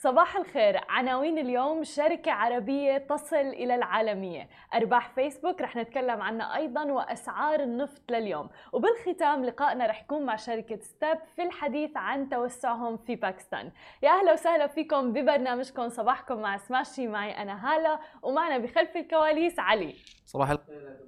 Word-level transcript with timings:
صباح 0.00 0.36
الخير 0.36 0.80
عناوين 0.88 1.38
اليوم 1.38 1.84
شركة 1.84 2.32
عربية 2.32 2.98
تصل 2.98 3.36
إلى 3.36 3.74
العالمية. 3.74 4.48
أرباح 4.74 5.08
فيسبوك 5.08 5.60
رح 5.60 5.76
نتكلم 5.76 6.22
عنها 6.22 6.56
أيضا 6.56 6.84
وأسعار 6.84 7.60
النفط 7.60 8.10
لليوم. 8.10 8.48
وبالختام 8.72 9.44
لقائنا 9.44 9.86
رح 9.86 10.02
يكون 10.02 10.22
مع 10.22 10.36
شركة 10.36 10.78
ستيب 10.80 11.18
في 11.36 11.42
الحديث 11.42 11.96
عن 11.96 12.28
توسعهم 12.28 12.96
في 12.96 13.16
باكستان. 13.16 13.72
يا 14.02 14.10
أهلا 14.10 14.32
وسهلا 14.32 14.66
فيكم 14.66 15.12
ببرنامجكم. 15.12 15.88
صباحكم 15.88 16.36
مع 16.36 16.56
سماشي 16.56 17.06
معي 17.06 17.42
أنا 17.42 17.74
هالة 17.74 17.98
ومعنا 18.22 18.58
بخلف 18.58 18.96
الكواليس 18.96 19.58
علي. 19.58 19.94
صباح 20.28 20.50
الخير. 20.50 20.98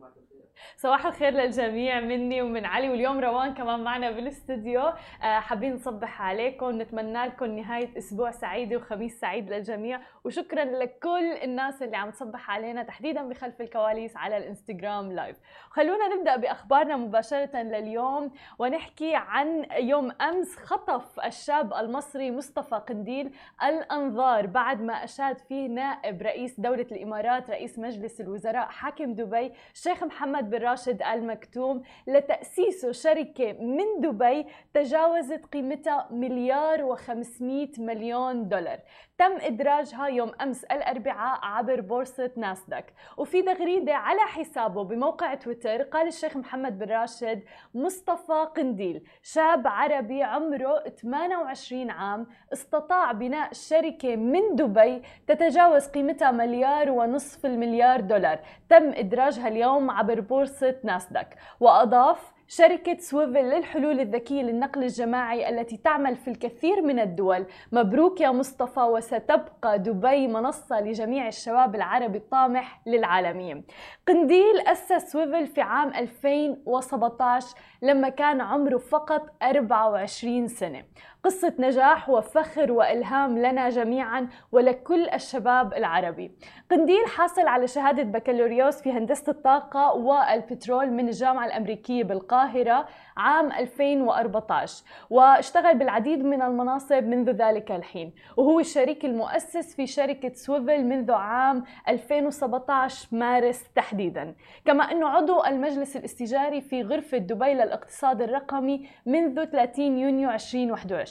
صباح 0.77 1.07
الخير 1.07 1.32
للجميع 1.32 2.00
مني 2.00 2.43
ومن 2.43 2.64
علي 2.64 2.89
واليوم 2.91 3.20
روان 3.20 3.55
كمان 3.55 3.84
معنا 3.84 4.11
بالاستديو 4.11 4.80
آه، 4.80 5.41
حابين 5.41 5.75
نصبح 5.75 6.23
عليكم 6.23 6.82
نتمنى 6.82 7.27
لكم 7.27 7.45
نهاية 7.46 7.98
أسبوع 7.98 8.30
سعيدة 8.30 8.77
وخميس 8.77 9.20
سعيد 9.20 9.52
للجميع. 9.52 10.01
وشكرا 10.24 10.65
لكل 10.65 11.33
الناس 11.33 11.83
اللي 11.83 11.96
عم 11.96 12.10
تصبح 12.10 12.51
علينا 12.51 12.83
تحديدا 12.83 13.29
بخلف 13.29 13.60
الكواليس 13.60 14.16
على 14.16 14.37
الإنستغرام 14.37 15.12
live 15.12 15.37
خلونا 15.71 16.09
نبدأ 16.16 16.37
بأخبارنا 16.37 16.96
مباشرة 16.96 17.57
لليوم 17.62 18.30
ونحكي 18.59 19.12
عن 19.15 19.66
يوم 19.79 20.10
أمس 20.21 20.57
خطف 20.57 21.21
الشاب 21.21 21.74
المصري 21.74 22.30
مصطفى 22.30 22.74
قنديل 22.74 23.32
الأنظار 23.62 24.46
بعد 24.46 24.82
ما 24.82 25.05
أشاد 25.05 25.38
فيه 25.38 25.68
نائب 25.68 26.23
رئيس 26.23 26.60
دولة 26.60 26.87
الإمارات 26.93 27.51
رئيس 27.51 27.79
مجلس 27.79 28.21
الوزراء 28.21 28.66
حاكم 28.66 29.09
دبي 29.14 29.52
الشيخ 29.74 30.05
محمد 30.05 30.50
بن 30.50 30.59
راشد 30.59 31.02
آل 31.02 31.27
مكتوم 31.27 31.82
لتأسيس 32.06 32.87
شركة 32.87 33.52
من 33.52 34.01
دبي 34.01 34.46
تجاوزت 34.74 35.46
قيمتها 35.46 36.09
مليار 36.10 36.96
و500 36.96 37.78
مليون 37.78 38.48
دولار. 38.48 38.78
تم 39.18 39.32
إدراجها 39.41 40.07
يوم 40.07 40.32
أمس 40.43 40.65
الأربعاء 40.65 41.40
عبر 41.43 41.80
بورصة 41.80 42.30
ناسداك. 42.37 42.93
وفي 43.16 43.43
تغريدة 43.43 43.95
على 43.95 44.20
حسابه 44.20 44.85
بموقع 44.85 45.35
تويتر 45.35 45.82
قال 45.82 46.07
الشيخ 46.07 46.37
محمد 46.37 46.79
بن 46.79 46.87
راشد 46.87 47.42
مصطفى 47.74 48.48
قنديل 48.57 49.02
شاب 49.23 49.66
عربي 49.66 50.23
عمره 50.23 50.85
28 51.02 51.90
عام 51.90 52.26
استطاع 52.52 53.13
بناء 53.13 53.52
شركة 53.52 54.16
من 54.16 54.54
دبي 54.54 55.02
تتجاوز 55.26 55.87
قيمتها 55.87 56.30
مليار 56.30 56.90
ونصف 56.90 57.46
المليار 57.46 58.01
دولار. 58.01 58.38
تم 58.68 58.90
إدراجها 59.01 59.48
اليوم 59.48 59.90
عبر 59.90 60.20
بورصة 60.20 60.76
ناسداك. 60.84 61.37
وأضاف 61.60 62.32
شركة 62.48 62.98
سويفل 62.98 63.40
للحلول 63.45 64.00
الذكية 64.00 64.42
للنقل 64.42 64.82
الجماعي 64.82 65.48
التي 65.48 65.76
تعمل 65.76 66.16
في 66.16 66.28
الكثير 66.31 66.82
من 66.82 66.98
الدول. 66.98 67.47
مبروك 67.72 68.20
يا 68.20 68.31
مصطفى 68.31 68.81
وستبقى 68.81 69.78
دبي 69.78 70.26
منصة 70.28 70.81
لجميع 70.81 71.28
الشباب 71.28 71.75
العربي 71.75 72.19
الطامح 72.19 72.81
للعالمية 72.87 73.62
قنديل 74.09 74.60
أسس 74.66 75.12
سويفل 75.12 75.47
في 75.47 75.60
عام 75.60 75.88
2017 75.94 77.56
لما 77.82 78.09
كان 78.09 78.41
عمره 78.41 78.78
فقط 78.78 79.22
24 79.42 80.48
سنة. 80.48 80.82
قصة 81.25 81.53
نجاح 81.59 82.09
وفخر 82.10 82.72
وإلهام 82.72 83.38
لنا 83.38 83.69
جميعا 83.69 84.28
ولكل 84.53 85.09
الشباب 85.09 85.75
العربي. 85.75 86.31
قنديل 86.71 87.06
حاصل 87.06 87.47
على 87.47 87.66
شهادة 87.66 88.03
بكالوريوس 88.03 88.82
في 88.82 88.93
هندسة 88.93 89.31
الطاقة 89.31 89.93
والبترول 89.93 90.91
من 90.91 91.09
الجامعة 91.09 91.47
الأمريكية 91.47 92.04
بالقاهرة 92.04 92.87
عام 93.16 93.53
2014 93.53 94.84
واشتغل 95.10 95.78
بالعديد 95.78 96.25
من 96.25 96.43
المناصب 96.43 97.04
منذ 97.04 97.31
ذلك 97.31 97.72
الحين. 97.72 98.12
وهو 98.37 98.60
الشريك 98.60 99.04
المؤسس 99.04 99.75
في 99.76 99.87
شركة 99.87 100.32
سويفل 100.34 100.84
منذ 100.84 101.12
عام 101.12 101.65
2017 101.88 103.09
مارس 103.12 103.65
تحديدا. 103.75 104.34
كما 104.64 104.84
أنه 104.84 105.08
عضو 105.08 105.44
المجلس 105.44 105.97
الاستشاري 105.97 106.60
في 106.60 106.82
غرفة 106.82 107.19
دبي 107.19 107.54
للاقتصاد 107.54 108.22
الرقمي 108.22 108.88
منذ 109.06 109.44
30 109.44 109.98
يونيو 109.98 110.31
2021 110.31 111.09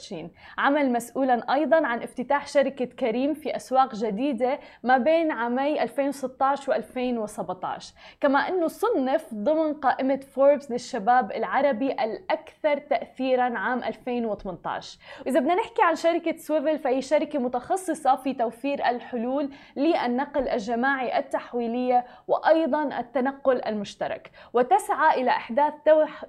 عمل 0.58 0.92
مسؤولا 0.92 1.54
أيضا 1.54 1.86
عن 1.86 2.02
افتتاح 2.02 2.46
شركة 2.46 2.84
كريم 2.84 3.34
في 3.34 3.56
أسواق 3.56 3.94
جديدة 3.94 4.58
ما 4.82 4.98
بين 4.98 5.30
عامي 5.30 5.82
2016 5.82 6.72
و2017 6.72 7.84
كما 8.20 8.38
أنه 8.38 8.66
صنف 8.66 9.34
ضمن 9.34 9.74
قائمة 9.74 10.20
فوربس 10.34 10.70
للشباب 10.70 11.32
العربي 11.32 11.92
الأكثر 11.92 12.78
تأثيرا 12.78 13.58
عام 13.58 13.84
2018 13.84 14.98
وإذا 15.20 15.40
بدنا 15.40 15.54
نحكي 15.54 15.82
عن 15.82 15.94
شركة 15.94 16.36
سويفل 16.36 16.78
فهي 16.78 17.02
شركة 17.02 17.38
متخصصة 17.38 18.16
في 18.16 18.34
توفير 18.34 18.88
الحلول 18.88 19.50
للنقل 19.76 20.48
الجماعي 20.48 21.18
التحويلية 21.18 22.04
وأيضا 22.28 22.98
التنقل 23.00 23.64
المشترك. 23.66 24.30
وتسعى 24.52 25.20
إلى 25.20 25.30
إحداث 25.30 25.74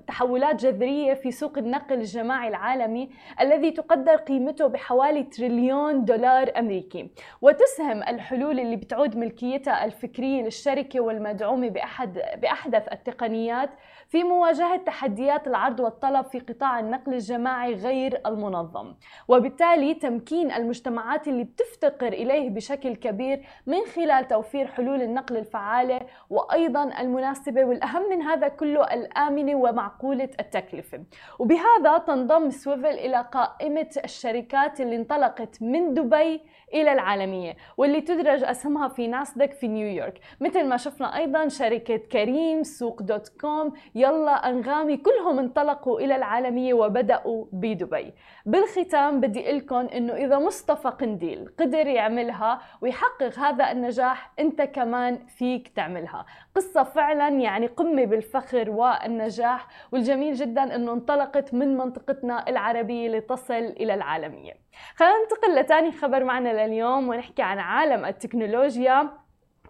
تحولات 0.08 0.56
جذرية 0.56 1.14
في 1.14 1.31
سوق 1.31 1.58
النقل 1.58 1.96
الجماعي 1.96 2.48
العالمي 2.48 3.10
الذي 3.42 3.61
تقدر 3.70 4.16
قيمته 4.16 4.68
بحوالي 4.68 5.24
تريليون 5.24 6.06
دولار 6.06 6.52
أمريكي. 6.60 7.12
وتسهم 7.42 8.04
الحلول 8.04 8.60
اللي 8.60 8.76
بتعود 8.76 9.18
ملكيتها 9.18 9.86
الفكرية 9.86 10.44
للشركة 10.44 11.00
والمدعومة 11.00 11.70
بأحد 11.70 12.20
بأحدث 12.38 12.88
التقنيات 12.92 13.70
في 14.10 14.24
مواجهة 14.24 14.78
تحديات 14.78 15.48
العرض 15.48 15.80
والطلب 15.80 16.26
في 16.26 16.40
قطاع 16.40 16.80
النقل 16.80 17.14
الجماعي 17.14 17.74
غير 17.74 18.22
المنظم. 18.26 18.94
وبالتالي 19.28 19.94
تمكين 19.94 20.52
المجتمعات 20.52 21.28
اللي 21.28 21.44
بتفتقر 21.44 22.08
إليه 22.08 22.50
بشكل 22.50 22.96
كبير 22.96 23.42
من 23.68 23.80
خلال 23.96 24.28
توفير 24.28 24.68
حلول 24.68 25.02
النقل 25.02 25.38
الفعالة 25.38 26.00
وأيضا 26.30 26.84
المناسبة 27.00 27.66
والأهم 27.66 28.10
من 28.10 28.22
هذا 28.22 28.48
كله 28.48 28.84
الآمنة 28.84 29.56
ومعقولة 29.56 30.30
التكلفة. 30.40 31.04
وبهذا 31.40 31.98
تنضم 32.08 32.50
سويفل 32.50 32.86
إلى 32.86 33.26
قائمة 33.59 33.88
الشركات 34.06 34.81
اللي 34.81 34.95
انطلقت 34.95 35.62
من 35.62 35.94
دبي 35.94 36.41
إلى 36.74 36.94
العالمية 36.94 37.56
واللي 37.78 38.02
تدرج 38.02 38.44
أسهمها 38.44 38.88
في 38.88 39.08
ناسدك 39.08 39.54
في 39.54 39.68
نيويورك 39.68 40.20
مثل 40.40 40.66
ما 40.66 40.78
شفنا 40.78 41.18
أيضا 41.18 41.48
شركة 41.48 41.98
كريم 41.98 42.64
سوق 42.64 43.02
دوت 43.02 43.28
كوم 43.28 43.74
يلا 43.96 44.50
أنغامي 44.50 44.98
كلهم 44.98 45.40
انطلقوا 45.40 46.00
إلى 46.00 46.16
العالمية 46.16 46.74
وبدأوا 46.74 47.46
بدبي. 47.52 48.14
بالختام 48.46 49.20
بدي 49.20 49.52
لكم 49.52 49.76
إنه 49.76 50.14
إذا 50.14 50.40
مصطفى 50.40 50.88
قنديل 50.88 51.50
قدر 51.60 51.88
يعملها 51.88 52.62
ويحقق 52.81 53.40
هذا 53.40 53.72
النجاح 53.72 54.31
أنت 54.40 54.62
كمان 54.62 55.26
فيك 55.28 55.68
تعملها. 55.68 56.26
قصة 56.56 56.84
فعلا 56.84 57.28
يعني 57.28 57.68
قمة 57.68 58.06
بالفخر 58.06 58.70
والنجاح 58.70 59.68
والجميل 59.92 60.34
جدا 60.34 60.76
أنه 60.76 60.94
انطلقت 60.94 61.54
من 61.54 61.78
منطقتنا 61.78 62.50
العربية 62.50 63.10
لتصل 63.10 63.54
إلى 63.54 63.94
العالمية. 63.94 64.54
خلينا 64.96 65.14
ننتقل 65.22 65.56
لتاني 65.56 65.92
خبر 65.92 66.24
معنا 66.24 66.68
لليوم 66.68 67.09
ونحكي 67.09 67.42
عن 67.42 67.59
عالم 67.59 68.06
التكنولوجيا. 68.06 69.21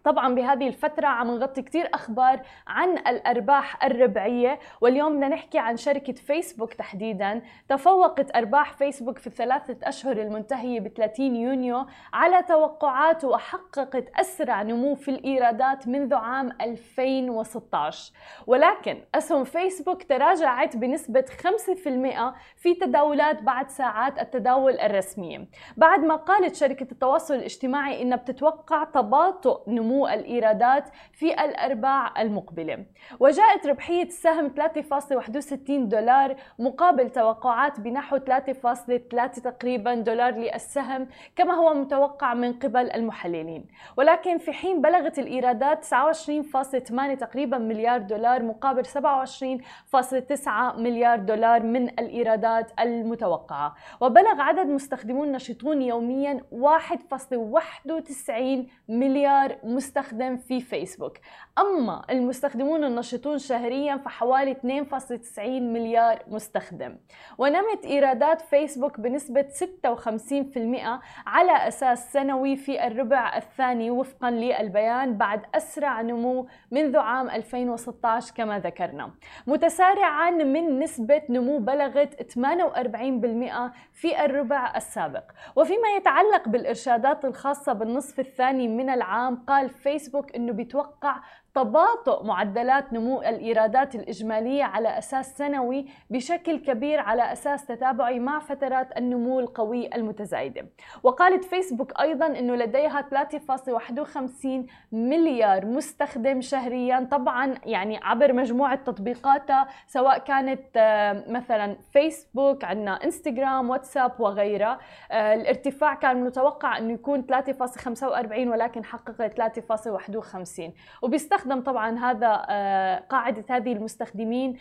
طبعا 0.03 0.35
بهذه 0.35 0.67
الفترة 0.67 1.07
عم 1.07 1.28
نغطي 1.28 1.62
كتير 1.62 1.89
أخبار 1.94 2.41
عن 2.67 2.97
الأرباح 2.97 3.84
الربعية 3.85 4.59
واليوم 4.81 5.13
بدنا 5.13 5.28
نحكي 5.28 5.59
عن 5.59 5.78
شركة 5.78 6.13
فيسبوك 6.13 6.73
تحديدا. 6.73 7.41
تفوقت 7.69 8.35
أرباح 8.35 8.73
فيسبوك 8.73 9.17
في 9.17 9.28
الثلاثة 9.28 9.78
أشهر 9.84 10.17
المنتهية 10.22 10.79
ب 10.79 10.88
30 10.88 11.35
يونيو 11.35 11.85
على 12.13 12.44
توقعات 12.44 13.25
وحققت 13.25 14.09
أسرع 14.19 14.61
نمو 14.61 14.95
في 14.95 15.11
الإيرادات 15.11 15.88
منذ 15.88 16.13
عام 16.13 16.51
2016 16.61 18.13
ولكن 18.47 18.97
أسهم 19.16 19.44
فيسبوك 19.44 20.03
تراجعت 20.03 20.78
بنسبة 20.78 21.25
5% 21.25 22.34
في 22.56 22.73
تداولات 22.73 23.44
بعد 23.44 23.69
ساعات 23.69 24.19
التداول 24.19 24.79
الرسمية. 24.79 25.47
بعد 25.78 25.99
ما 25.99 26.16
قالت 26.16 26.55
شركة 26.55 26.87
التواصل 26.91 27.34
الاجتماعي 27.34 28.02
إنها 28.02 28.17
بتتوقع 28.17 28.84
تباطؤ 28.84 29.70
نمو 29.70 29.91
نمو 29.91 30.08
الإيرادات 30.08 30.90
في 31.14 31.34
الأرباع 31.34 32.22
المقبلة. 32.22 32.85
وجاءت 33.20 33.67
ربحية 33.67 34.03
السهم 34.03 34.49
3.61 34.49 35.90
دولار 35.90 36.35
مقابل 36.59 37.09
توقعات 37.09 37.79
بنحو 37.79 38.17
3.3 38.17 39.41
تقريبا 39.41 39.96
دولار 39.96 40.34
للسهم 40.34 41.08
كما 41.35 41.53
هو 41.53 41.73
متوقع 41.73 42.34
من 42.34 42.53
قبل 42.53 42.91
المحللين. 42.91 43.66
ولكن 43.97 44.38
في 44.38 44.52
حين 44.52 44.82
بلغت 44.82 45.20
الإيرادات 45.20 45.85
29.8 45.85 47.20
تقريبا 47.20 47.58
مليار 47.58 48.02
دولار 48.02 48.44
مقابل 48.44 48.85
27.9 48.85 50.49
مليار 50.78 51.20
دولار 51.20 51.64
من 51.64 51.87
الإيرادات 51.87 52.72
المتوقعة. 52.79 53.76
وبلغ 54.02 54.41
عدد 54.41 54.67
مستخدمون 54.67 55.32
نشطون 55.32 55.82
يوميا 55.82 56.44
1.91 56.52 58.67
مليار 58.90 59.58
مستخدم 59.64 59.80
مستخدم 59.81 60.37
في 60.37 60.61
فيسبوك. 60.61 61.17
أما 61.59 62.05
المستخدمون 62.09 62.83
النشطون 62.83 63.37
شهريا 63.37 63.97
فحوالي 63.97 64.53
2.90 64.53 65.39
مليار 65.73 66.23
مستخدم. 66.28 66.97
ونمت 67.37 67.85
إيرادات 67.85 68.41
فيسبوك 68.41 68.99
بنسبة 68.99 69.45
56% 69.49 71.01
على 71.28 71.67
أساس 71.67 72.13
سنوي 72.13 72.55
في 72.55 72.87
الربع 72.87 73.37
الثاني 73.37 73.91
وفقا 73.91 74.31
للبيان 74.31 75.17
بعد 75.17 75.41
أسرع 75.55 76.01
نمو 76.01 76.47
منذ 76.72 76.97
عام 76.97 77.29
2016 77.29 78.34
كما 78.35 78.59
ذكرنا. 78.59 79.11
متسارعا 79.47 80.31
من 80.31 80.79
نسبة 80.79 81.22
نمو 81.29 81.57
بلغت 81.59 82.22
48% 82.22 83.72
في 83.93 84.25
الربع 84.25 84.73
السابق. 84.75 85.23
وفيما 85.55 85.89
يتعلق 85.97 86.47
بالإرشادات 86.47 87.25
الخاصة 87.25 87.73
بالنصف 87.73 88.19
الثاني 88.19 88.67
من 88.67 88.89
العام 88.89 89.35
قال 89.47 89.71
فيسبوك 89.76 90.35
أنه 90.35 90.53
بيتوقع 90.53 91.22
تباطؤ 91.53 92.23
معدلات 92.23 92.93
نمو 92.93 93.21
الإيرادات 93.21 93.95
الإجمالية 93.95 94.63
على 94.63 94.97
أساس 94.97 95.37
سنوي 95.37 95.85
بشكل 96.09 96.59
كبير 96.59 96.99
على 96.99 97.31
أساس 97.33 97.65
تتابعي 97.65 98.19
مع 98.19 98.39
فترات 98.39 98.97
النمو 98.97 99.39
القوي 99.39 99.95
المتزايدة. 99.95 100.65
وقالت 101.03 101.43
فيسبوك 101.43 101.99
أيضا 101.99 102.25
إنه 102.25 102.55
لديها 102.55 103.01
3.51 103.01 104.47
مليار 104.91 105.65
مستخدم 105.65 106.41
شهريا 106.41 107.07
طبعا 107.11 107.55
يعني 107.65 107.99
عبر 108.03 108.33
مجموعة 108.33 108.75
تطبيقاتها 108.75 109.67
سواء 109.87 110.17
كانت 110.17 110.61
آه، 110.75 111.23
مثلا 111.27 111.75
فيسبوك 111.93 112.63
عندنا 112.63 113.03
إنستغرام 113.03 113.69
واتساب 113.69 114.11
وغيرها 114.19 114.79
آه، 115.11 115.33
الارتفاع 115.33 115.93
كان 115.93 116.23
متوقع 116.23 116.77
إنه 116.77 116.93
يكون 116.93 117.23
3.45 117.23 118.47
ولكن 118.47 118.85
حقق 118.85 119.27
3.51 119.27 120.73
وبيستخدم 121.01 121.41
يستخدم 121.41 121.61
طبعا 121.61 121.99
هذا 121.99 122.46
آه، 122.49 122.99
قاعدة 123.09 123.43
هذه 123.49 123.73
المستخدمين 123.73 124.58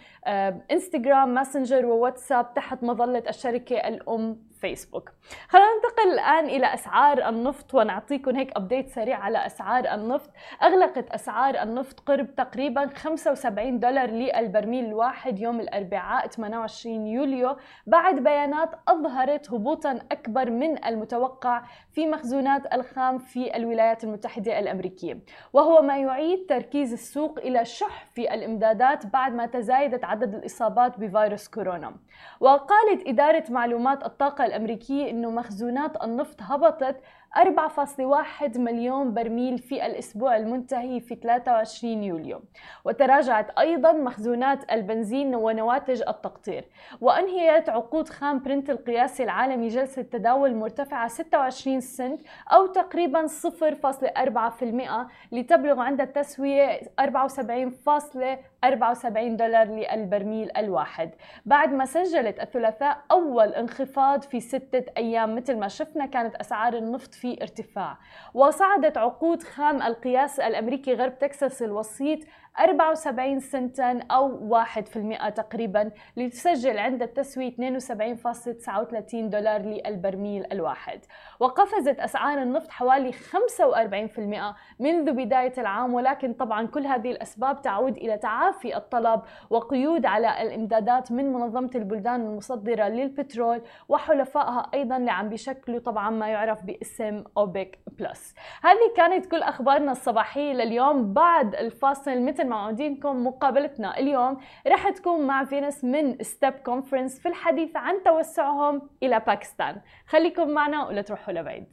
انستغرام 0.73 1.35
ماسنجر 1.35 1.87
وواتساب 1.87 2.55
تحت 2.55 2.82
مظلة 2.82 3.23
الشركة 3.29 3.77
الأم. 3.77 4.37
فيسبوك 4.61 5.11
خلينا 5.49 5.69
ننتقل 5.75 6.12
الآن 6.12 6.45
إلى 6.45 6.75
أسعار 6.75 7.29
النفط 7.29 7.75
ونعطيكم 7.75 8.37
هيك 8.37 8.57
update 8.56 8.88
سريع 8.89 9.19
على 9.19 9.47
أسعار 9.47 9.95
النفط. 9.95 10.31
أغلقت 10.62 11.11
أسعار 11.11 11.62
النفط 11.62 12.01
قرب 12.01 12.35
تقريبا 12.35 12.87
75 12.87 13.79
دولار 13.81 14.11
للبرميل 14.11 14.85
الواحد 14.85 15.39
يوم 15.39 15.61
الأربعاء 15.61 16.27
28 16.27 17.07
يوليو. 17.07 17.57
بعد 17.87 18.15
بيانات 18.15 18.71
أظهرت 18.89 19.51
هبوطا 19.51 19.99
أكبر 20.12 20.51
من 20.51 20.85
المتوقع 20.85 21.62
في 21.93 22.07
مخزونات 22.07 22.75
الخام 22.75 23.19
في 23.19 23.57
الولايات 23.57 24.05
المتحدة 24.05 24.59
الأمريكية. 24.59 25.19
وهو 25.53 25.83
ما 25.83 25.99
يعيد 25.99 26.47
تركيز 26.49 26.93
السوق 26.93 27.39
إلى 27.39 27.65
شح 27.65 28.05
في 28.15 28.35
الإمدادات 28.35 29.07
بعد 29.07 29.35
ما 29.35 29.47
تزايدت 29.47 30.05
عدد 30.05 30.35
الإصابات 30.35 30.99
بفيروس 31.01 31.49
كورونا. 31.49 31.95
وقالت 32.41 33.09
إدارة 33.09 33.45
معلومات 33.51 34.05
الطاقة 34.07 34.47
الأمريكية 34.50 35.11
أنه 35.11 35.31
مخزونات 35.31 36.02
النفط 36.05 36.37
هبطت 36.43 36.97
4.1 37.37 38.59
مليون 38.59 39.15
برميل 39.15 39.59
في 39.59 39.87
الأسبوع 39.87 40.37
المنتهي 40.37 41.00
في 41.00 41.15
23 41.15 42.05
يوليو. 42.05 42.43
وتراجعت 42.85 43.59
أيضا 43.59 43.93
مخزونات 43.93 44.73
البنزين 44.73 45.35
ونواتج 45.35 46.03
التقطير. 46.09 46.65
وأنهيت 47.00 47.69
عقود 47.69 48.09
خام 48.09 48.38
برنت 48.38 48.71
القياسي 48.71 49.23
العالمي 49.23 49.69
جلسة 49.69 50.03
تداول 50.03 50.55
مرتفعة 50.55 51.09
26 51.09 51.81
سنت 51.81 52.21
أو 52.53 52.67
تقريبا 52.67 53.27
0.4% 53.27 55.09
لتبلغ 55.33 55.81
عند 55.81 56.00
التسوية 56.00 56.81
74.74 57.00 59.37
دولار 59.37 59.67
للبرميل 59.67 60.50
الواحد. 60.56 61.11
بعد 61.47 61.73
ما 61.73 61.85
سجلت 61.85 62.41
الثلاثاء 62.41 62.99
أول 63.11 63.49
انخفاض 63.49 64.23
في 64.23 64.41
ستة 64.41 64.85
أيام 64.97 65.37
مثل 65.37 65.59
ما 65.59 65.69
شفنا 65.69 66.06
كانت 66.06 66.35
أسعار 66.35 66.75
النفط 66.75 67.19
في 67.20 67.43
ارتفاع. 67.43 67.99
وصعدت 68.34 68.99
عقود 68.99 69.43
خام 69.43 69.82
القياس 69.82 70.40
الأمريكي 70.40 70.94
غرب 70.94 71.19
تكساس 71.19 71.62
الوسيط 71.62 72.19
74 72.58 73.41
سنتا 73.41 74.00
أو 74.11 74.49
1% 74.64 75.29
تقريبا 75.29 75.91
لتسجل 76.17 76.79
عند 76.79 77.02
التسوية 77.02 77.50
72.39 77.50 79.14
دولار 79.14 79.61
للبرميل 79.61 80.47
الواحد. 80.52 81.00
وقفزت 81.41 82.00
أسعار 82.00 82.43
النفط 82.43 82.70
حوالي 82.70 83.12
45% 83.12 84.55
منذ 84.81 85.12
بداية 85.12 85.52
العام 85.58 85.94
ولكن 85.94 86.32
طبعا 86.32 86.67
كل 86.67 86.87
هذه 86.87 87.11
الأسباب 87.11 87.62
تعود 87.62 87.97
إلى 87.97 88.19
تعافي 88.19 88.76
الطلب 88.76 89.23
وقيود 89.50 90.06
على 90.06 90.43
الإمدادات 90.43 91.12
من 91.12 91.32
منظمة 91.32 91.70
البلدان 91.75 92.20
المصدرة 92.20 92.88
للبترول 92.88 93.62
وحلفائها 93.88 94.70
أيضا 94.75 94.97
اللي 94.97 95.11
عم 95.11 95.29
بيشكلوا 95.29 95.81
طبعا 95.81 96.11
ما 96.11 96.29
يعرف 96.29 96.64
باسم 96.64 97.25
أوبك 97.37 97.79
بلس. 97.99 98.35
هذه 98.62 98.94
كانت 98.97 99.26
كل 99.26 99.43
أخبارنا 99.43 99.93
الصباحية 99.93 100.52
لليوم. 100.52 101.12
بعد 101.12 101.55
الفاصل 101.55 102.23
مثل 102.23 102.39
معودينكم 102.44 103.26
مقابلتنا. 103.26 103.98
اليوم 103.98 104.40
رح 104.66 104.88
تكون 104.88 105.26
مع 105.26 105.44
فينس 105.44 105.84
من 105.84 106.22
ستيب 106.22 106.52
كونفرنس 106.52 107.20
في 107.20 107.28
الحديث 107.28 107.76
عن 107.76 108.02
توسعهم 108.02 108.90
إلى 109.02 109.20
باكستان. 109.26 109.81
خليكم 110.06 110.50
معنا 110.50 110.87
ولا 110.87 111.02
تروحوا 111.02 111.34
لبعيد. 111.34 111.66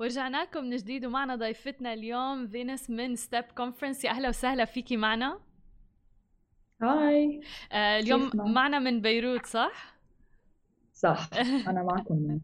ورجعنا 0.00 0.42
لكم 0.42 0.64
من 0.64 0.76
جديد 0.76 1.06
ومعنا 1.06 1.36
ضيفتنا 1.36 1.92
اليوم 1.92 2.46
فينس 2.46 2.90
من 2.90 3.16
ستيب 3.16 3.44
كونفرنس 3.44 4.04
يا 4.04 4.10
أهلا 4.10 4.28
وسهلا 4.28 4.64
فيكي 4.64 4.96
معنا. 4.96 5.40
hi. 6.82 7.40
آه 7.72 7.98
اليوم 7.98 8.30
معنا 8.34 8.78
من 8.78 9.00
بيروت 9.00 9.46
صح؟ 9.46 9.93
صح 10.94 11.30
أنا 11.68 11.82
معكم 11.82 12.40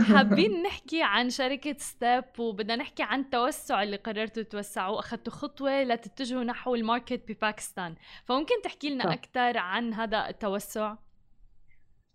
حابين 0.00 0.62
نحكي 0.66 1.02
عن 1.02 1.30
شركة 1.30 1.76
ستيب 1.78 2.24
وبدنا 2.38 2.76
نحكي 2.76 3.02
عن 3.02 3.20
التوسع 3.20 3.82
اللي 3.82 3.96
قررتوا 3.96 4.42
توسعوا 4.42 4.98
أخذتوا 4.98 5.32
خطوة 5.32 5.82
لتتجهوا 5.82 6.44
نحو 6.44 6.74
ال 6.74 6.81
market 6.81 7.22
بباكستان. 7.32 7.94
فممكن 8.24 8.54
تحكي 8.64 8.90
لنا 8.90 9.12
أكثر 9.12 9.58
عن 9.58 9.94
هذا 9.94 10.28
التوسع؟ 10.28 10.96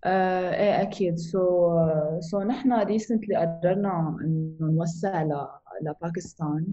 آه 0.04 0.54
إيه 0.56 0.82
أكيد. 0.82 1.16
so 1.18 1.40
so 2.20 2.42
نحن 2.42 2.74
recently 2.74 3.36
قررنا 3.36 4.18
إنه 4.22 4.56
نوسع 4.62 5.24
ل... 5.24 5.48
لباكستان. 5.82 6.68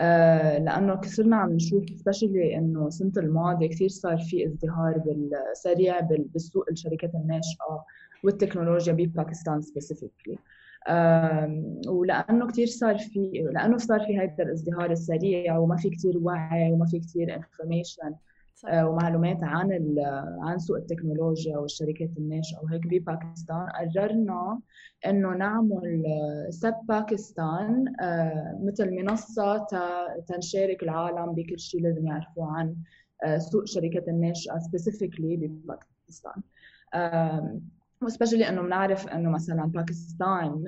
آه 0.00 0.58
لأنه 0.58 1.00
صرنا 1.02 1.36
عم 1.36 1.52
نشوف 1.52 1.84
specially 1.96 2.58
إنه 2.58 2.86
السنة 2.86 3.12
الماضية 3.16 3.68
كثير 3.68 3.88
صار 3.88 4.18
في 4.18 4.46
ازدهار 4.46 4.98
بالسريع 4.98 6.00
بالسوق 6.00 6.64
الشركات 6.70 7.14
الناشئة. 7.14 7.84
والتكنولوجيا 8.24 8.92
بباكستان 8.92 9.62
specifically 9.62 10.38
ولأنه 11.88 12.46
كثير 12.46 12.66
صار 12.66 12.98
في 12.98 13.48
لأنه 13.54 13.76
صار 13.76 14.00
في 14.00 14.18
هذا 14.18 14.42
الازدهار 14.44 14.90
السريع 14.90 15.58
وما 15.58 15.76
في 15.76 15.90
كثير 15.90 16.18
وعي 16.18 16.72
وما 16.72 16.86
في 16.86 16.98
كثير 16.98 17.36
information 17.36 18.14
آه، 18.68 18.88
ومعلومات 18.88 19.38
عن 19.42 19.96
عن 20.42 20.58
سوق 20.58 20.76
التكنولوجيا 20.76 21.58
والشركات 21.58 22.10
الناشئه 22.18 22.58
وهيك 22.62 22.86
بباكستان 22.86 23.66
قررنا 23.66 24.60
إنه 25.06 25.34
نعمل 25.34 26.04
ستيب 26.50 26.74
باكستان 26.88 27.94
آه، 28.00 28.60
مثل 28.64 28.90
منصة 28.90 29.66
تنشارك 30.28 30.82
العالم 30.82 31.32
بكل 31.32 31.58
شيء 31.58 31.82
لازم 31.82 32.06
يعرفوه 32.06 32.58
عن 32.58 32.76
آه، 33.24 33.38
سوق 33.38 33.62
الشركات 33.62 34.08
الناشئه 34.08 34.58
specifically 34.58 35.36
بباكستان. 35.36 36.42
و 38.02 38.07
specially 38.07 38.48
إنه 38.48 38.62
بنعرف 38.62 39.08
إنه 39.08 39.30
مثلا 39.30 39.64
باكستان 39.64 40.64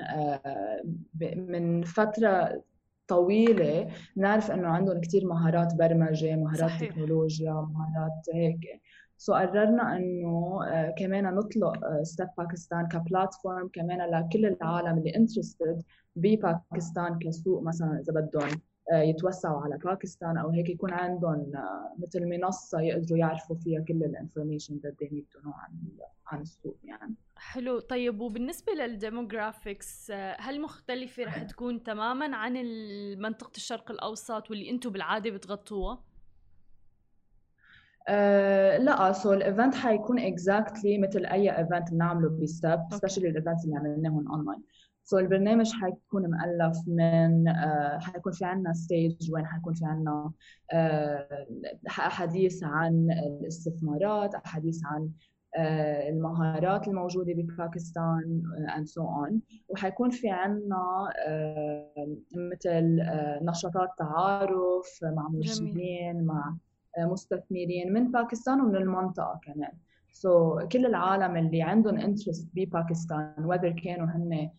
من 1.36 1.82
فترة 1.82 2.62
طويلة 3.08 3.88
بنعرف 4.16 4.50
إنه 4.50 4.68
عندهم 4.68 5.00
كثير 5.00 5.26
مهارات 5.26 5.74
برمجة 5.74 6.36
مهارات 6.36 6.70
صحيح. 6.70 6.90
تكنولوجيا 6.90 7.52
مهارات 7.52 8.26
هيك 8.34 8.80
so 9.16 9.34
قررنا 9.34 9.96
إنه 9.96 10.60
آه، 10.66 10.94
كمان 10.98 11.34
نطلق 11.34 12.02
ستيب 12.02 12.28
باكستان 12.38 12.88
ك 12.88 12.97
platform 12.97 13.68
كمان 13.72 14.10
لكل 14.10 14.46
العالم 14.46 14.98
اللي 14.98 15.16
interested 15.16 15.82
بباكستان 16.16 17.18
كسوق 17.18 17.62
مثلا 17.62 18.00
إذا 18.00 18.12
بدهم 18.12 18.48
آه، 18.48 18.58
يتوسعوا 18.92 19.60
على 19.60 19.78
باكستان 19.78 20.38
أو 20.38 20.50
هيك 20.50 20.68
يكون 20.68 20.92
عندهم 20.92 21.52
آه، 21.56 21.94
مثل 21.98 22.26
منصة 22.26 22.80
يقدروا 22.80 23.18
يعرفوا 23.18 23.56
فيها 23.56 23.80
كل 23.80 24.04
ال 24.04 24.11
information 24.11 24.80
that 24.84 25.04
they 25.04 25.08
need 25.08 25.38
to 25.38 25.44
know 25.44 25.54
عن 25.54 25.72
عن 26.26 26.40
السوق 26.40 26.76
يعني. 26.84 27.14
حلو. 27.36 27.80
طيب 27.80 28.20
وبالنسبة 28.20 28.72
لل 28.72 28.92
demographics 28.92 30.10
آه، 30.10 30.36
هل 30.40 30.60
مختلفة 30.60 31.24
رح 31.24 31.42
تكون 31.42 31.82
تماما 31.82 32.36
عن 32.36 32.52
منطقة 33.18 33.52
الشرق 33.56 33.90
الأوسط 33.90 34.50
واللي 34.50 34.70
أنتم 34.70 34.90
بالعادة 34.90 35.30
بتغطوها؟ 35.30 36.04
أه 38.08 38.78
لا 38.78 39.12
so 39.12 39.32
ال 39.32 39.39
event 39.39 39.74
حيكون 39.74 40.18
exactly 40.18 40.98
مثل 40.98 41.26
أي 41.26 41.58
event 41.58 41.90
بنعمله 41.90 42.28
بستيب 42.28 42.88
specially 42.92 43.28
ال 43.28 43.34
events 43.34 43.64
اللي 43.64 43.76
عملناهم 43.76 44.28
online 44.28 44.62
so 45.08 45.20
البرنامج 45.20 45.72
حيكون 45.72 46.22
مؤلف 46.22 46.78
من 46.86 47.52
uh, 47.52 48.04
حيكون 48.04 48.32
في 48.32 48.44
عنا 48.44 48.72
stage 48.72 49.32
وين 49.32 49.46
حيكون 49.46 49.74
في 49.74 49.84
عنا 49.84 50.32
uh, 50.72 51.88
أحاديث 51.88 52.64
عن 52.64 53.08
الاستثمارات 53.10 54.34
أحاديث 54.34 54.80
عن 54.84 55.10
آه، 55.56 56.08
المهارات 56.08 56.88
الموجودة 56.88 57.32
بباكستان 57.32 58.42
and 58.76 58.86
so 58.86 59.02
on 59.02 59.40
وحيكون 59.68 60.10
في 60.10 60.30
عندنا 60.30 61.12
آه، 61.26 62.16
مثل 62.34 63.00
آه، 63.00 63.38
نشاطات 63.42 63.88
تعارف 63.98 64.98
مع 65.02 65.28
مرشدين 65.28 66.24
مع 66.24 66.56
مستثمرين 66.98 67.92
من 67.92 68.10
باكستان 68.10 68.60
ومن 68.60 68.76
المنطقة 68.76 69.40
كمان. 69.42 69.72
so, 70.12 70.64
كل 70.64 70.86
العالم 70.86 71.36
اللي 71.36 71.62
عندهم 71.62 71.98
interest 71.98 72.48
بباكستان 72.54 73.34
whether 73.38 73.82
كانوا 73.84 74.06
هن 74.06 74.50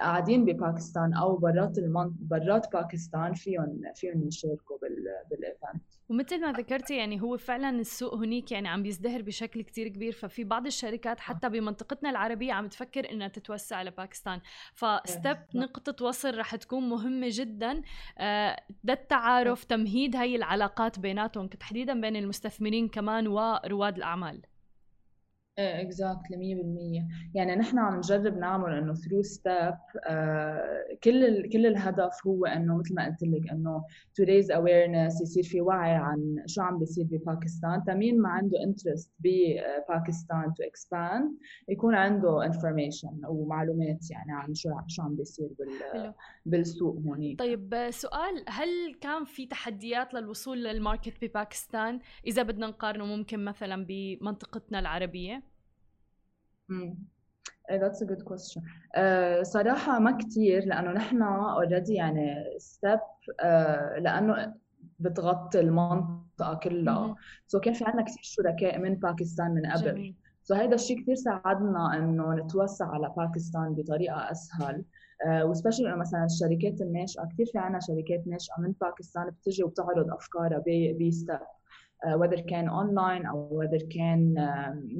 قاعدين 0.00 0.44
بباكستان 0.44 1.14
أو 1.14 1.36
برات 1.36 1.78
المنط... 1.78 2.12
برات 2.20 2.72
باكستان 2.72 3.34
فيهم 3.34 3.82
فيهم 3.94 4.28
يشاركوا 4.28 4.78
بال... 4.78 5.04
بال 5.30 5.45
event 5.45 5.82
ومثل 6.08 6.40
ما 6.40 6.52
ذكرتي 6.52 6.96
يعني 6.96 7.22
هو 7.22 7.36
فعلا 7.36 7.70
السوق 7.70 8.14
هنيك 8.14 8.52
يعني 8.52 8.68
عم 8.68 8.82
بيزدهر 8.82 9.22
بشكل 9.22 9.62
كتير 9.62 9.88
كبير 9.88 10.12
ففي 10.12 10.44
بعض 10.44 10.66
الشركات 10.66 11.20
حتى 11.20 11.48
بمنطقتنا 11.48 12.10
العربية 12.10 12.52
عم 12.52 12.68
تفكر 12.68 13.10
إنها 13.10 13.28
تتوسع 13.28 13.82
لباكستان. 13.82 14.40
فستب 14.74 15.38
نقطة 15.54 16.04
وصل 16.04 16.38
رح 16.38 16.56
تكون 16.56 16.88
مهمة 16.88 17.26
جدا. 17.30 17.82
آه، 18.18 18.56
ده 18.84 18.92
التعارف 18.92 19.64
تمهيد 19.64 20.16
هاي 20.16 20.36
العلاقات 20.36 20.98
بيناتهم 20.98 21.46
تحديدا 21.46 22.00
بين 22.00 22.16
المستثمرين 22.16 22.88
كمان 22.88 23.26
ورواد 23.26 23.96
الأعمال. 23.96 24.42
إيه 25.58 25.80
exactly 25.80 26.36
100% 26.36 27.34
يعني 27.34 27.56
نحن 27.56 27.78
عم 27.78 27.96
نجرب 27.96 28.38
نعمل 28.38 28.72
إنه 28.72 28.94
through 28.94 29.22
ستيب 29.22 29.74
كل 31.04 31.24
ال, 31.24 31.50
كل 31.52 31.66
الهدف 31.66 32.26
هو 32.26 32.46
إنه 32.46 32.76
مثل 32.78 32.94
ما 32.94 33.06
قلت 33.06 33.22
لك 33.22 33.50
إنه 33.50 33.84
to 34.14 34.22
raise 34.22 34.50
awareness 34.50 35.20
يصير 35.22 35.42
في 35.42 35.60
وعي 35.60 35.90
عن 35.90 36.42
شو 36.46 36.62
عم 36.62 36.78
بيصير 36.78 37.04
بباكستان. 37.10 37.84
تمين 37.84 38.20
ما 38.20 38.28
عنده 38.28 38.62
interest 38.62 39.12
بباكستان 39.18 40.54
to 40.54 40.62
expand 40.62 41.38
يكون 41.68 41.94
عنده 41.94 42.44
information 42.46 43.20
ومعلومات 43.28 44.10
يعني 44.10 44.32
عن 44.32 44.54
شو 44.54 44.70
شو 44.86 45.02
عم 45.02 45.16
بيصير 45.16 45.48
بال 45.58 46.14
بالسوق 46.46 46.96
هونيك. 47.06 47.38
طيب 47.38 47.88
سؤال 47.90 48.44
هل 48.48 48.94
كان 49.00 49.24
في 49.24 49.46
تحديات 49.46 50.14
للوصول 50.14 50.64
لل 50.64 50.79
market 50.79 51.24
بباكستان؟ 51.24 52.00
إذا 52.26 52.42
بدنا 52.42 52.66
نقارنه 52.66 53.04
ممكن 53.04 53.44
مثلا 53.44 53.86
بمنطقتنا 53.88 54.78
العربية. 54.78 55.45
إيه 56.70 57.80
that's 57.80 58.00
a 58.00 58.06
good 58.06 58.24
question. 58.24 58.62
Uh, 58.96 59.42
صراحة 59.42 59.98
ما 59.98 60.18
كتير 60.18 60.64
لأنه 60.64 60.92
نحن 60.92 61.22
already 61.56 61.90
يعني 61.90 62.44
ستيب 62.58 63.30
uh, 63.42 63.98
لأنه 63.98 64.54
بتغطي 64.98 65.60
المنطقة 65.60 66.54
كلها. 66.62 67.16
so 67.46 67.60
كان 67.60 67.74
في 67.74 67.84
عندنا 67.84 68.02
كثير 68.02 68.22
شركاء 68.22 68.78
من 68.78 68.94
باكستان 68.94 69.50
من 69.50 69.66
قبل. 69.66 69.84
جميل. 69.84 70.14
so 70.42 70.58
هيدا 70.58 70.74
الشيء 70.74 71.02
كثير 71.02 71.14
ساعدنا 71.14 71.96
إنه 71.98 72.34
نتوسع 72.34 72.86
على 72.86 73.14
باكستان 73.16 73.74
بطريقة 73.74 74.30
أسهل. 74.30 74.84
و 75.28 75.34
specially 75.34 75.88
إنه 75.88 75.96
مثلا 75.96 76.24
الشركات 76.24 76.80
الناشئة 76.80 77.28
كثير 77.32 77.46
في 77.46 77.58
عندنا 77.58 77.80
شركات 77.80 78.26
ناشئة 78.26 78.54
من 78.58 78.72
باكستان 78.80 79.30
بتجي 79.30 79.64
وبتعرض 79.64 80.10
أفكارها 80.10 80.58
بستيب 81.00 81.38
whether 82.04 82.40
كان 82.40 82.68
اونلاين 82.68 83.26
أو 83.26 83.62
whether 83.62 83.84
كان 83.96 84.34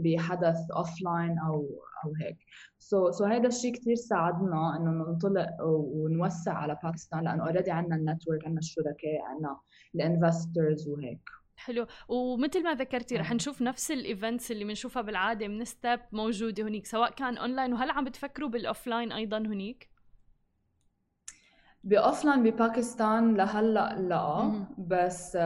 بحدث 0.04 0.70
offline 0.76 1.38
أو 1.38 1.66
أو 2.04 2.12
هيك. 2.20 2.36
so, 2.78 3.24
so 3.24 3.28
هذا 3.28 3.48
الشيء 3.48 3.74
كثير 3.74 3.94
ساعدنا 3.94 4.76
إنه 4.76 4.90
ننطلق 4.90 5.46
ونوسع 5.62 6.52
على 6.52 6.78
باكستان 6.82 7.24
لأنه 7.24 7.42
already 7.46 7.70
عندنا 7.70 7.96
ال 7.96 8.02
network 8.02 8.44
عندنا 8.44 8.58
الشركاء 8.58 9.22
عندنا 9.22 9.60
ال 9.94 10.04
investors 10.04 10.88
وهيك. 10.88 11.20
حلو. 11.56 11.86
ومثل 12.08 12.62
ما 12.62 12.74
ذكرتي 12.74 13.16
رح 13.16 13.32
نشوف 13.32 13.62
نفس 13.62 13.90
ال 13.90 13.99
events 13.99 14.50
اللي 14.50 14.64
بنشوفها 14.64 15.02
بالعادة 15.02 15.48
من 15.48 15.64
ستيب 15.64 16.00
موجودة 16.12 16.62
هنيك 16.62 16.86
سواء 16.86 17.10
كان 17.10 17.38
اونلاين 17.38 17.72
وهل 17.72 17.90
عم 17.90 18.04
بتفكروا 18.04 18.48
بال 18.48 18.63
offline 18.63 19.12
أيضا 19.12 19.38
هنيك؟ 19.38 19.95
ب 21.86 21.93
offline 21.93 22.42
بباكستان 22.42 23.34
لهلأ 23.34 23.96
لا 23.98 24.52
بس 24.78 25.36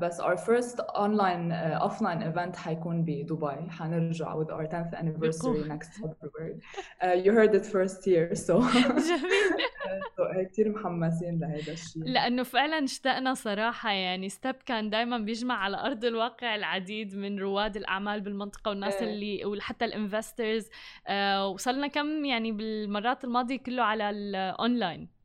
بس 0.00 0.20
our 0.20 0.36
first 0.36 0.80
online 0.80 1.52
uh, 1.52 1.88
offline 1.88 2.22
event 2.22 2.56
حيكون 2.56 3.02
بدبي 3.02 3.70
حنرجع 3.70 4.44
with 4.44 4.48
our 4.48 4.66
10th 4.66 4.94
anniversary 4.94 5.68
next 5.68 5.90
February. 6.00 6.56
Uh, 7.02 7.12
you 7.24 7.32
heard 7.32 7.54
it 7.54 7.66
first 7.66 8.04
here 8.04 8.34
so. 8.34 8.54
جميل. 9.10 9.50
So 10.16 10.22
كثير 10.50 10.68
محمسين 10.68 11.40
لهذا 11.40 11.72
الشيء 11.72 12.04
لأنه 12.04 12.42
فعلا 12.42 12.84
اشتقنا 12.84 13.34
صراحة 13.34 13.90
يعني 13.90 14.28
ستيب 14.28 14.54
كان 14.54 14.90
دائما 14.90 15.18
بيجمع 15.18 15.54
على 15.54 15.76
أرض 15.76 16.04
الواقع 16.04 16.54
العديد 16.54 17.16
من 17.16 17.38
رواد 17.38 17.76
الأعمال 17.76 18.20
بالمنطقة 18.20 18.68
والناس 18.68 19.02
اللي 19.02 19.44
وحتى 19.44 19.84
ال 19.84 19.92
investors 19.92 20.66
uh, 20.66 21.10
وصلنا 21.54 21.86
كم 21.86 22.24
يعني 22.24 22.52
بالمرات 22.52 23.24
الماضية 23.24 23.58
كله 23.58 23.82
على 23.82 24.10
الاونلاين 24.10 25.19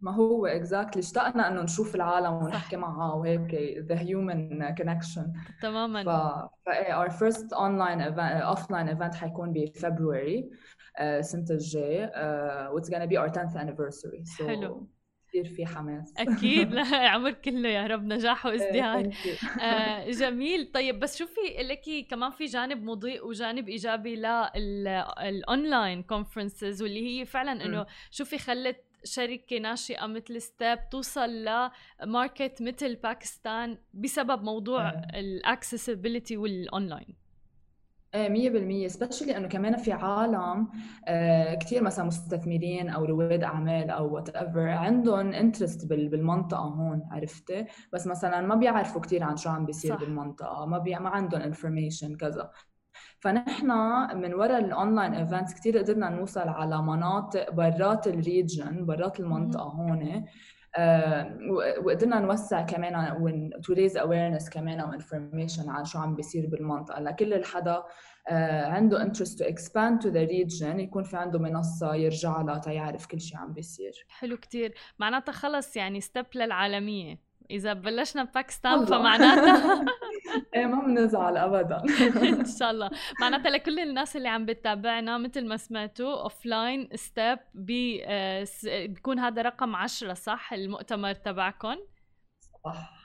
ما 0.00 0.14
هو 0.14 0.46
exactly 0.46 1.00
اشتقنا 1.00 1.48
إنه 1.48 1.62
نشوف 1.62 1.94
العالم 1.94 2.32
ونحكي 2.32 2.76
معها 2.76 3.14
وهيك 3.14 3.78
the 3.78 3.98
human 4.00 4.74
connection 4.74 5.32
تماما. 5.62 6.02
ف 6.02 6.68
our 6.68 7.10
first 7.10 7.52
online 7.52 8.00
offline 8.00 8.88
event 8.88 9.14
حيكون 9.14 9.52
ب 9.52 9.63
February 9.63 10.48
السنة 11.00 11.46
الجاي 11.50 12.10
و 12.72 12.76
it's 12.76 12.90
gonna 12.90 13.04
be 13.04 13.18
our 13.18 13.28
10th 13.28 13.54
anniversary. 13.54 14.38
So 14.38 14.46
حلو. 14.46 14.88
كثير 15.28 15.44
في 15.44 15.66
حماس. 15.66 16.14
أكيد. 16.18 16.72
العمر 16.94 17.32
كله 17.32 17.68
يا 17.68 17.86
رب 17.86 18.04
نجاح 18.04 18.46
وازدهار 18.46 19.10
آه 19.62 20.10
جميل. 20.10 20.70
طيب 20.74 21.00
بس 21.00 21.16
شوفي 21.16 21.40
لك 21.60 22.06
كمان 22.10 22.30
في 22.30 22.44
جانب 22.44 22.82
مضيء 22.82 23.26
وجانب 23.26 23.68
إيجابي 23.68 24.16
لل 24.56 24.93
online 24.93 26.02
conferences 26.02 26.82
واللي 26.82 27.20
هي 27.20 27.26
فعلا 27.26 27.64
إنه 27.64 27.86
شوفي 28.10 28.38
خلت 28.38 28.87
شركة 29.04 29.58
ناشئة 29.58 30.06
مثل 30.06 30.42
ستيب 30.42 30.78
توصل 30.90 31.30
ل 32.02 32.11
market 32.11 32.62
مثل 32.62 32.96
باكستان 32.96 33.78
بسبب 33.94 34.42
موضوع 34.42 34.88
ال 35.14 35.23
accessibility 35.23 36.36
وال 36.36 36.56
online 36.56 37.16
إيه 38.14 38.28
مية 38.28 38.50
بالمية 38.50 38.88
specially 38.88 39.36
إنه 39.36 39.48
كمان 39.48 39.76
في 39.76 39.92
عالم 39.92 40.68
آه 41.08 41.54
كثير 41.54 41.82
مثلا 41.82 42.04
مستثمرين 42.04 42.88
أو 42.90 43.04
رواد 43.04 43.42
أعمال 43.44 43.90
أو 43.90 44.14
whatever 44.14 44.68
عندهم 44.68 45.32
interest 45.32 45.86
بالمنطقة 45.86 46.58
هون 46.60 47.08
عرفتي؟ 47.10 47.66
بس 47.92 48.06
مثلا 48.06 48.40
ما 48.40 48.54
بيعرفوا 48.54 49.00
كثير 49.00 49.22
عن 49.22 49.36
شو 49.36 49.50
عم 49.50 49.66
بيصير 49.66 49.94
صح. 49.94 50.00
بالمنطقة 50.00 50.66
ما 50.66 50.78
بي... 50.78 50.94
ما 50.94 51.08
عندهم 51.08 51.40
information 51.40 52.16
كذا. 52.16 52.50
فنحن 53.20 53.70
من 54.16 54.34
وراء 54.34 54.58
ال 54.58 54.66
online 54.66 55.14
events 55.14 55.54
كثير 55.54 55.78
قدرنا 55.78 56.08
نوصل 56.08 56.48
على 56.48 56.82
مناطق 56.82 57.50
برات 57.50 58.06
ال 58.06 58.17
region 58.17 58.86
برات 58.86 59.20
المنطقة 59.20 59.62
هون 59.62 60.24
آه، 60.76 61.38
وقدرنا 61.84 62.20
نوسع 62.20 62.62
كمان 62.62 63.50
to 63.64 63.72
raise 63.72 63.96
awareness 63.96 64.50
كمان 64.50 64.80
و 64.80 64.88
information 64.88 65.70
عن 65.70 65.84
شو 65.84 65.98
عم 65.98 66.14
بيصير 66.14 66.46
بالمنطقة. 66.46 67.00
لكل 67.00 67.34
الحدا 67.34 67.82
آه، 68.28 68.66
عنده 68.66 69.02
interest 69.02 69.38
to 69.38 69.44
expand 69.44 70.02
to 70.02 70.08
the 70.08 70.24
region 70.24 70.80
يكون 70.80 71.02
في 71.02 71.16
عنده 71.16 71.38
منصة 71.38 71.94
يرجع 71.94 72.42
لها 72.42 72.58
تيعرف 72.58 73.06
كل 73.06 73.20
شيء 73.20 73.38
عم 73.38 73.52
بيصير. 73.52 74.06
حلو 74.08 74.36
كتير. 74.36 74.74
معناتها 74.98 75.32
خلص 75.32 75.76
يعني 75.76 76.00
ستيب 76.00 76.26
للعالمية. 76.34 77.18
إذا 77.50 77.72
بلشنا 77.72 78.24
بباكستان 78.24 78.84
فمعناتها 78.84 79.84
إيه 80.54 80.66
ما 80.66 80.86
بنزعل 80.86 81.36
ابدا. 81.36 81.82
إن 82.40 82.44
شاء 82.58 82.70
الله. 82.70 82.90
معناتها 83.20 83.50
لكل 83.50 83.78
الناس 83.78 84.16
اللي 84.16 84.28
عم 84.28 84.46
بتتابعنا 84.46 85.18
مثل 85.18 85.46
ما 85.46 85.56
سمعتوا 85.56 86.22
offline 86.22 86.88
ستيب 86.94 87.38
بيكون 87.54 89.18
هذا 89.18 89.42
رقم 89.42 89.76
10 89.76 90.14
صح؟ 90.14 90.52
المؤتمر 90.52 91.12
تبعكم 91.12 91.76
صح. 92.64 92.98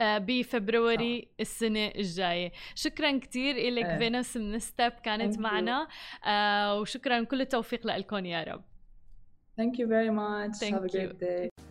آه، 0.00 0.18
بفبروري 0.18 1.28
السنة 1.40 1.86
الجاية. 1.86 2.52
شكرا 2.74 3.18
كثير 3.18 3.54
لك 3.70 3.84
إيه. 3.84 3.98
فينوس 3.98 4.36
من 4.36 4.58
ستيب 4.58 4.92
كانت 4.92 5.34
Thank 5.36 5.40
معنا. 5.40 5.88
آه 6.24 6.80
وشكرا 6.80 7.24
كل 7.24 7.40
التوفيق 7.40 7.86
لكم 7.86 8.26
يا 8.26 8.42
رب. 8.44 8.62
Thank 9.60 9.74
you 9.78 9.86
very 9.88 10.10
much. 10.10 10.58
Thank 10.60 10.74
Have 10.74 10.84
a 10.84 10.88
great 10.88 11.18
day. 11.20 11.67